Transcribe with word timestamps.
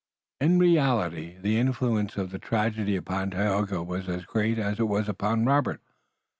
In 0.39 0.57
reality 0.57 1.37
the 1.39 1.59
influence 1.59 2.17
of 2.17 2.31
the 2.31 2.39
tragedy 2.39 2.95
upon 2.95 3.29
Tayoga 3.29 3.83
was 3.83 4.09
as 4.09 4.25
great 4.25 4.57
as 4.57 4.79
it 4.79 4.87
was 4.87 5.07
upon 5.07 5.45
Robert. 5.45 5.79